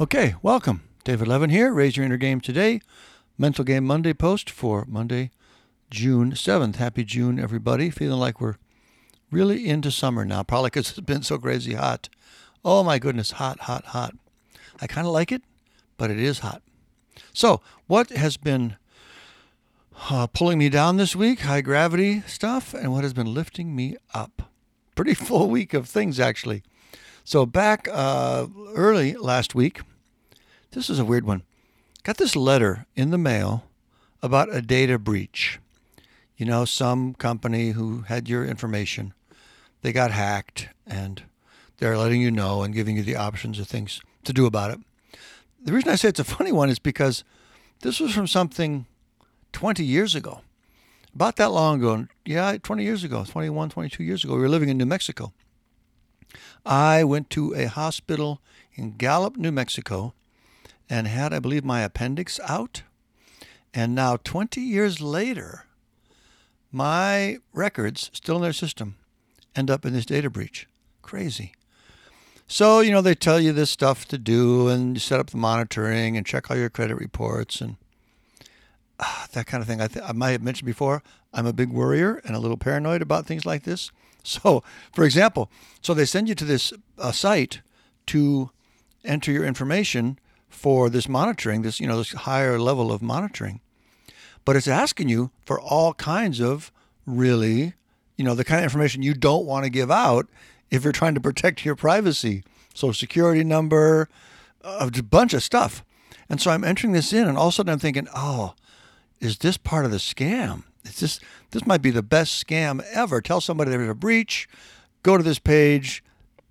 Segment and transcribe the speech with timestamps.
[0.00, 0.80] Okay, welcome.
[1.04, 1.74] David Levin here.
[1.74, 2.80] Raise your inner game today.
[3.36, 5.30] Mental Game Monday post for Monday,
[5.90, 6.76] June 7th.
[6.76, 7.90] Happy June, everybody.
[7.90, 8.56] Feeling like we're
[9.30, 12.08] really into summer now, probably because it's been so crazy hot.
[12.64, 14.14] Oh my goodness, hot, hot, hot.
[14.80, 15.42] I kind of like it,
[15.98, 16.62] but it is hot.
[17.34, 18.76] So, what has been
[20.08, 21.40] uh, pulling me down this week?
[21.40, 24.50] High gravity stuff, and what has been lifting me up?
[24.94, 26.62] Pretty full week of things, actually.
[27.22, 29.82] So, back uh, early last week,
[30.72, 31.42] this is a weird one.
[32.02, 33.64] Got this letter in the mail
[34.22, 35.58] about a data breach.
[36.36, 39.12] You know, some company who had your information,
[39.82, 41.22] they got hacked and
[41.78, 44.80] they're letting you know and giving you the options of things to do about it.
[45.62, 47.24] The reason I say it's a funny one is because
[47.82, 48.86] this was from something
[49.52, 50.40] 20 years ago.
[51.14, 54.68] About that long ago, yeah, 20 years ago, 21, 22 years ago, we were living
[54.68, 55.32] in New Mexico.
[56.64, 58.40] I went to a hospital
[58.74, 60.14] in Gallup, New Mexico,
[60.90, 62.82] and had, I believe, my appendix out.
[63.72, 65.66] And now, 20 years later,
[66.72, 68.96] my records, still in their system,
[69.54, 70.66] end up in this data breach.
[71.00, 71.52] Crazy.
[72.48, 75.36] So, you know, they tell you this stuff to do and you set up the
[75.36, 77.76] monitoring and check all your credit reports and
[78.98, 79.80] uh, that kind of thing.
[79.80, 83.02] I, th- I might have mentioned before, I'm a big worrier and a little paranoid
[83.02, 83.90] about things like this.
[84.22, 87.62] So, for example, so they send you to this uh, site
[88.08, 88.50] to
[89.02, 90.18] enter your information
[90.50, 93.60] for this monitoring, this you know this higher level of monitoring.
[94.44, 96.72] But it's asking you for all kinds of
[97.06, 97.74] really,
[98.16, 100.26] you know, the kind of information you don't want to give out
[100.70, 102.42] if you're trying to protect your privacy.
[102.74, 104.08] Social security number,
[104.62, 105.84] a bunch of stuff.
[106.28, 108.54] And so I'm entering this in, and all of a sudden I'm thinking, oh,
[109.20, 110.64] is this part of the scam?
[110.84, 113.20] Is this this might be the best scam ever?
[113.20, 114.48] Tell somebody there's a breach,
[115.02, 116.02] go to this page,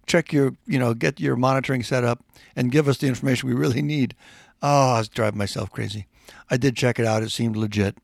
[0.09, 2.21] check your, you know, get your monitoring set up,
[2.55, 4.15] and give us the information we really need.
[4.61, 6.07] Oh, I was driving myself crazy.
[6.49, 7.23] I did check it out.
[7.23, 7.95] It seemed legit.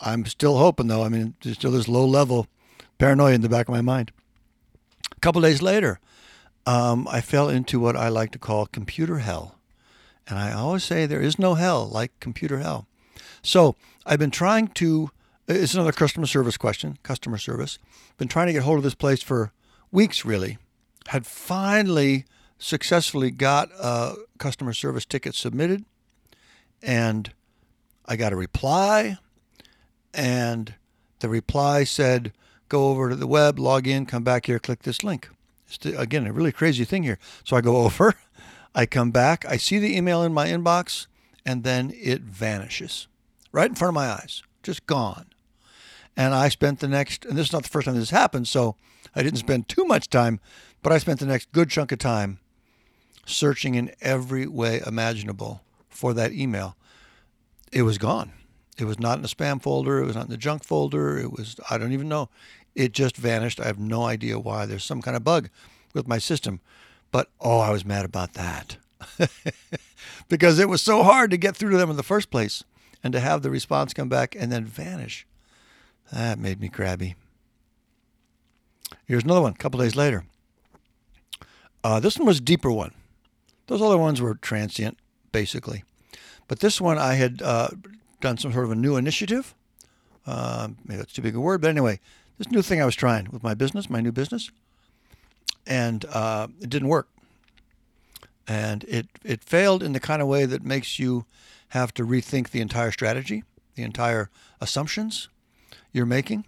[0.00, 1.02] I'm still hoping, though.
[1.02, 2.46] I mean, there's still this low level
[2.98, 4.12] paranoia in the back of my mind.
[5.10, 5.98] A couple days later,
[6.66, 9.56] um, I fell into what I like to call computer hell.
[10.28, 12.86] And I always say there is no hell like computer hell.
[13.42, 13.74] So
[14.06, 15.10] I've been trying to,
[15.48, 17.78] it's another customer service question, customer service.
[18.18, 19.52] Been trying to get hold of this place for
[19.90, 20.58] weeks, really.
[21.08, 22.24] Had finally
[22.58, 25.84] successfully got a customer service ticket submitted
[26.80, 27.32] and
[28.06, 29.18] I got a reply
[30.14, 30.74] and
[31.20, 32.32] the reply said
[32.68, 35.28] go over to the web, log in, come back here, click this link.
[35.66, 37.18] It's again a really crazy thing here.
[37.44, 38.14] So I go over,
[38.74, 41.06] I come back, I see the email in my inbox
[41.44, 43.08] and then it vanishes
[43.52, 45.26] right in front of my eyes, just gone.
[46.16, 48.76] And I spent the next, and this is not the first time this happened, so
[49.14, 50.40] I didn't spend too much time,
[50.82, 52.38] but I spent the next good chunk of time
[53.24, 56.76] searching in every way imaginable for that email.
[57.72, 58.32] It was gone.
[58.78, 60.00] It was not in the spam folder.
[60.00, 61.18] It was not in the junk folder.
[61.18, 62.28] It was, I don't even know.
[62.74, 63.60] It just vanished.
[63.60, 64.66] I have no idea why.
[64.66, 65.50] There's some kind of bug
[65.94, 66.60] with my system.
[67.10, 68.78] But oh, I was mad about that
[70.28, 72.64] because it was so hard to get through to them in the first place
[73.04, 75.26] and to have the response come back and then vanish.
[76.10, 77.14] That made me crabby.
[79.04, 80.24] Here's another one a couple days later.
[81.84, 82.92] Uh, this one was deeper one.
[83.66, 84.98] Those other ones were transient,
[85.32, 85.84] basically.
[86.48, 87.68] But this one, I had uh,
[88.20, 89.54] done some sort of a new initiative.
[90.26, 91.98] Uh, maybe that's too big a word, but anyway,
[92.38, 94.50] this new thing I was trying with my business, my new business,
[95.66, 97.08] and uh, it didn't work.
[98.46, 101.24] And it it failed in the kind of way that makes you
[101.68, 103.44] have to rethink the entire strategy,
[103.76, 105.28] the entire assumptions
[105.92, 106.44] you're making,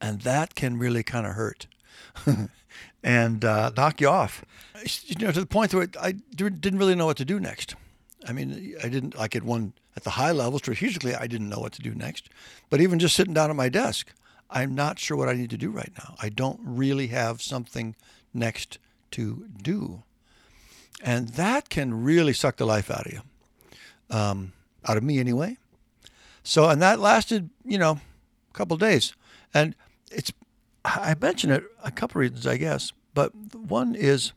[0.00, 1.66] and that can really kind of hurt.
[3.02, 4.44] and uh, knock you off.
[5.06, 7.74] You know, to the point where I didn't really know what to do next.
[8.26, 11.14] I mean, I didn't like it one at the high level strategically.
[11.14, 12.28] I didn't know what to do next,
[12.68, 14.12] but even just sitting down at my desk,
[14.50, 16.16] I'm not sure what I need to do right now.
[16.20, 17.94] I don't really have something
[18.34, 18.78] next
[19.12, 20.02] to do,
[21.02, 23.20] and that can really suck the life out of you,
[24.10, 24.52] um,
[24.86, 25.56] out of me anyway.
[26.42, 28.00] So, and that lasted, you know,
[28.50, 29.14] a couple days,
[29.54, 29.74] and
[30.10, 30.32] it's
[30.84, 34.32] I mention it a couple of reasons, I guess, but one is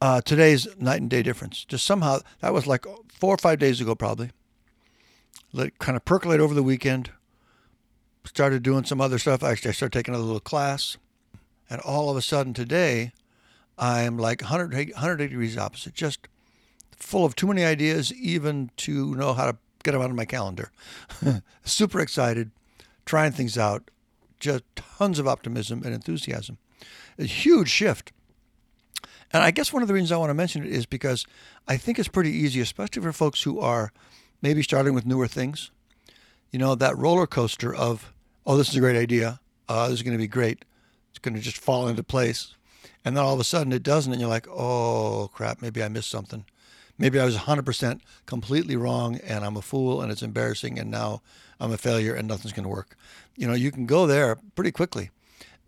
[0.00, 1.64] uh, today's night and day difference.
[1.64, 4.30] Just somehow that was like four or five days ago, probably.
[5.52, 7.10] Let kind of percolate over the weekend.
[8.24, 9.42] Started doing some other stuff.
[9.42, 10.96] Actually, I started taking a little class,
[11.68, 13.12] and all of a sudden today,
[13.78, 15.94] I'm like 100, 100 degrees opposite.
[15.94, 16.28] Just
[16.96, 20.24] full of too many ideas, even to know how to get them out of my
[20.24, 20.70] calendar.
[21.64, 22.50] Super excited,
[23.04, 23.90] trying things out,
[24.42, 26.58] just tons of optimism and enthusiasm.
[27.18, 28.12] A huge shift.
[29.32, 31.24] And I guess one of the reasons I want to mention it is because
[31.66, 33.92] I think it's pretty easy, especially for folks who are
[34.42, 35.70] maybe starting with newer things.
[36.50, 38.12] You know, that roller coaster of,
[38.44, 39.40] oh, this is a great idea.
[39.68, 40.64] Uh, this is going to be great.
[41.10, 42.54] It's going to just fall into place.
[43.04, 44.12] And then all of a sudden it doesn't.
[44.12, 46.44] And you're like, oh, crap, maybe I missed something.
[46.98, 51.22] Maybe I was 100% completely wrong and I'm a fool and it's embarrassing and now
[51.58, 52.96] I'm a failure and nothing's going to work.
[53.36, 55.10] You know, you can go there pretty quickly.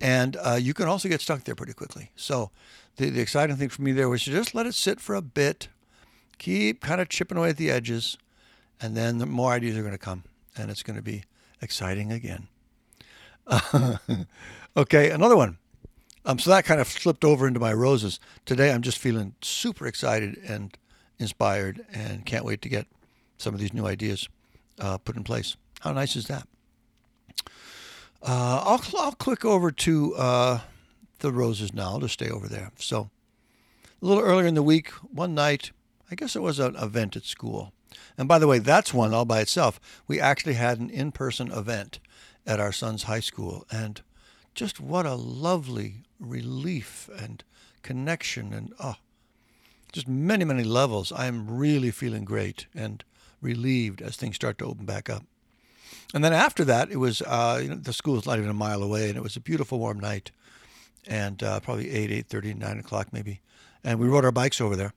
[0.01, 2.11] And uh, you can also get stuck there pretty quickly.
[2.17, 2.51] So
[2.97, 5.23] the, the exciting thing for me there was to just let it sit for a
[5.23, 5.69] bit,
[6.39, 8.19] keep kind of chipping away at the edges,
[8.81, 10.25] and then the more ideas are going to come,
[10.57, 11.25] and it's going to be
[11.63, 12.49] exciting again.
[14.77, 15.59] okay, another one.
[16.27, 18.19] Um, so that kind of slipped over into my roses.
[18.47, 20.77] Today I'm just feeling super excited and
[21.19, 22.87] inspired and can't wait to get
[23.39, 24.29] some of these new ideas
[24.79, 25.57] uh, put in place.
[25.81, 26.47] How nice is that?
[28.23, 30.61] Uh, I'll, I'll click over to uh,
[31.19, 32.73] the roses now to stay over there.
[32.79, 33.11] So
[34.03, 35.73] a little earlier in the week, one night,
[36.11, 37.73] I guess it was an event at school.
[38.17, 39.81] And by the way, that's one all by itself.
[40.07, 42.01] We actually had an in person event
[42.47, 43.67] at our son's high school.
[43.71, 44.01] And
[44.55, 47.43] just what a lovely relief and
[47.83, 48.97] connection and oh,
[49.95, 51.13] just many, many levels.
[51.13, 53.05] I'm really feeling great and
[53.41, 55.23] relieved as things start to open back up.
[56.13, 58.55] And then after that, it was uh, you know, the school was not even a
[58.55, 60.33] mile away, and it was a beautiful warm night,
[61.07, 63.41] and uh, probably eight, eight thirty, nine o'clock maybe,
[63.85, 64.93] and we rode our bikes over there,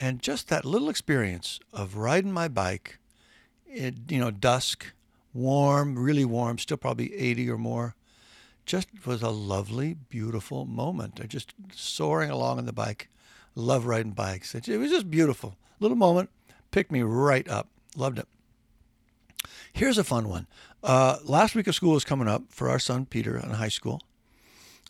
[0.00, 2.98] and just that little experience of riding my bike,
[3.66, 4.92] it, you know, dusk,
[5.32, 7.94] warm, really warm, still probably eighty or more,
[8.66, 11.20] just was a lovely, beautiful moment.
[11.22, 13.08] I just soaring along on the bike,
[13.54, 14.54] love riding bikes.
[14.54, 16.30] It, was just beautiful, little moment,
[16.70, 18.28] picked me right up, loved it.
[19.72, 20.46] Here's a fun one.
[20.82, 24.02] Uh, last week of school is coming up for our son Peter in high school,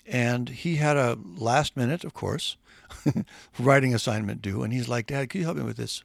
[0.06, 2.56] and he had a last minute, of course,
[3.58, 6.02] writing assignment due, and he's like, "Dad, can you help me with this?"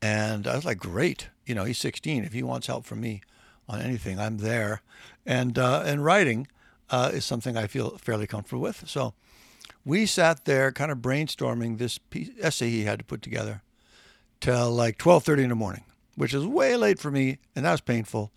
[0.00, 2.24] And I was like, "Great, you know, he's 16.
[2.24, 3.20] If he wants help from me
[3.68, 4.82] on anything, I'm there."
[5.26, 6.46] And uh, and writing
[6.90, 8.88] uh, is something I feel fairly comfortable with.
[8.88, 9.14] So
[9.84, 13.62] we sat there, kind of brainstorming this piece, essay he had to put together,
[14.40, 15.84] till like 12:30 in the morning
[16.16, 18.32] which is way late for me, and that was painful.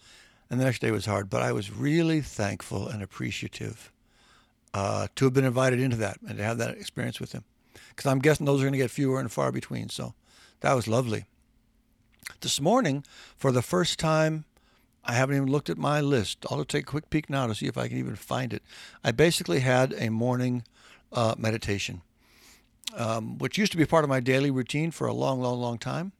[0.49, 3.91] And the next day was hard, but I was really thankful and appreciative
[4.73, 7.43] uh, to have been invited into that and to have that experience with him.
[7.89, 9.89] Because I'm guessing those are going to get fewer and far between.
[9.89, 10.13] So
[10.61, 11.25] that was lovely.
[12.41, 13.03] This morning,
[13.35, 14.45] for the first time,
[15.03, 16.45] I haven't even looked at my list.
[16.49, 18.63] I'll take a quick peek now to see if I can even find it.
[19.03, 20.63] I basically had a morning
[21.11, 22.01] uh, meditation,
[22.95, 25.77] um, which used to be part of my daily routine for a long, long, long
[25.77, 26.11] time.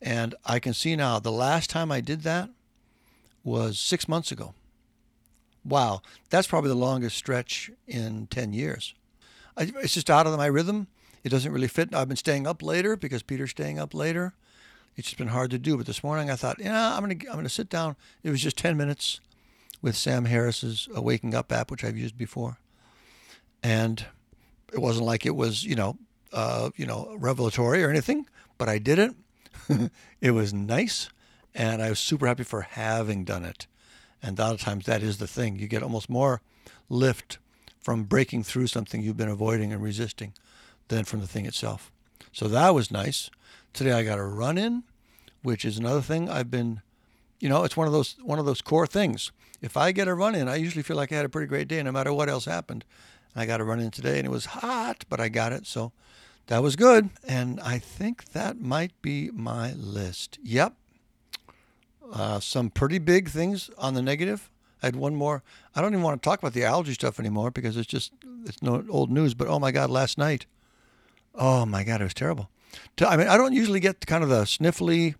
[0.00, 2.50] And I can see now the last time I did that
[3.42, 4.54] was six months ago.
[5.64, 8.94] Wow, that's probably the longest stretch in 10 years.
[9.56, 10.86] I, it's just out of my rhythm.
[11.24, 11.94] It doesn't really fit.
[11.94, 14.34] I've been staying up later because Peter's staying up later.
[14.96, 15.76] It's just been hard to do.
[15.76, 17.96] But this morning I thought, yeah, I'm gonna I'm gonna sit down.
[18.22, 19.20] It was just 10 minutes
[19.82, 22.58] with Sam Harris's Waking Up app, which I've used before,
[23.62, 24.04] and
[24.72, 25.96] it wasn't like it was you know
[26.32, 28.26] uh, you know revelatory or anything,
[28.56, 29.14] but I did it
[30.20, 31.08] it was nice,
[31.54, 33.66] and I was super happy for having done it.
[34.22, 35.58] And a lot of times that is the thing.
[35.58, 36.40] You get almost more
[36.88, 37.38] lift
[37.80, 40.32] from breaking through something you've been avoiding and resisting
[40.88, 41.92] than from the thing itself.
[42.32, 43.30] So that was nice.
[43.72, 44.84] Today I got a run in,
[45.42, 46.82] which is another thing I've been,
[47.38, 49.30] you know, it's one of those one of those core things.
[49.60, 51.68] If I get a run in, I usually feel like I had a pretty great
[51.68, 52.84] day no matter what else happened.
[53.38, 55.66] I got a run in today and it was hot, but I got it.
[55.66, 55.92] So
[56.46, 57.10] that was good.
[57.26, 60.38] And I think that might be my list.
[60.42, 60.74] Yep.
[62.12, 64.50] Uh, some pretty big things on the negative.
[64.82, 65.42] I had one more.
[65.74, 68.12] I don't even want to talk about the allergy stuff anymore because it's just
[68.46, 69.34] it's no old news.
[69.34, 70.46] But oh my God, last night,
[71.34, 72.48] oh my God, it was terrible.
[73.00, 75.16] I mean, I don't usually get kind of the sniffly,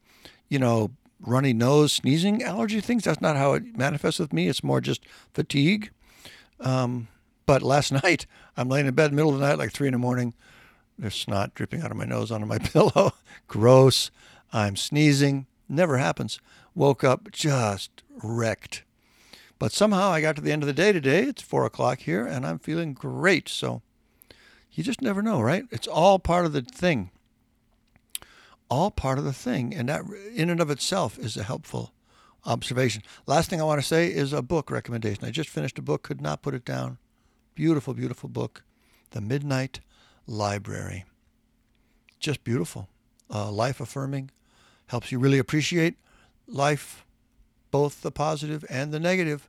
[0.49, 3.05] you know, runny nose, sneezing allergy things.
[3.05, 4.49] That's not how it manifests with me.
[4.49, 5.91] It's more just fatigue.
[6.61, 7.09] Um,
[7.49, 8.27] but last night,
[8.59, 10.35] I'm laying in bed middle of the night, like three in the morning,
[10.99, 13.15] there's snot dripping out of my nose onto my pillow.
[13.47, 14.11] Gross.
[14.53, 15.47] I'm sneezing.
[15.69, 16.41] Never happens.
[16.75, 18.85] Woke up just wrecked.
[19.59, 21.23] But somehow I got to the end of the day today.
[21.23, 23.49] It's four o'clock here, and I'm feeling great.
[23.49, 23.81] So
[24.73, 25.65] you just never know, right?
[25.71, 27.11] It's all part of the thing.
[28.69, 29.75] All part of the thing.
[29.75, 30.03] And that,
[30.35, 31.93] in and of itself, is a helpful
[32.45, 33.03] observation.
[33.27, 35.25] Last thing I want to say is a book recommendation.
[35.25, 36.99] I just finished a book, could not put it down.
[37.59, 38.63] Beautiful, beautiful book,
[39.11, 39.81] The Midnight
[40.29, 41.07] Library.
[42.21, 42.89] Just beautiful,
[43.35, 44.31] uh, life affirming,
[44.87, 45.97] helps you really appreciate
[46.47, 47.05] life,
[47.73, 49.49] both the positive and the negative.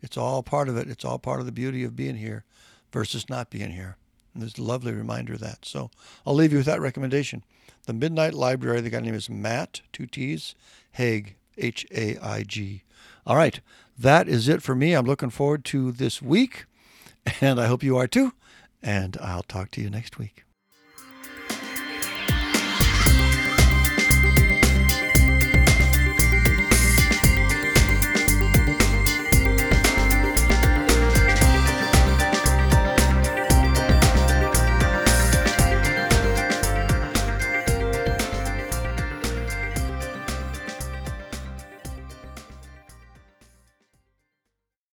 [0.00, 0.88] It's all part of it.
[0.88, 2.44] It's all part of the beauty of being here
[2.92, 3.98] versus not being here.
[4.32, 5.66] And there's a lovely reminder of that.
[5.66, 5.90] So
[6.26, 7.44] I'll leave you with that recommendation.
[7.84, 10.54] The Midnight Library, the guy's name is Matt, two T's,
[10.92, 12.84] Haig, H A I G.
[13.26, 13.60] All right,
[13.98, 14.94] that is it for me.
[14.94, 16.64] I'm looking forward to this week.
[17.40, 18.32] And I hope you are too.
[18.82, 20.44] And I'll talk to you next week.